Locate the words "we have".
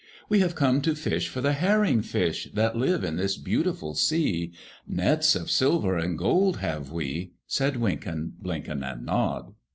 0.29-0.55